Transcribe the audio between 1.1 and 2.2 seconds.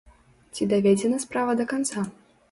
справа да канца?